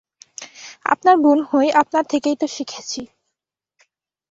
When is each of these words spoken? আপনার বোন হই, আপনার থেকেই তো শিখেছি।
আপনার 0.85 1.15
বোন 1.17 1.39
হই, 1.49 1.67
আপনার 1.71 2.03
থেকেই 2.05 2.35
তো 2.35 2.47
শিখেছি। 2.47 3.01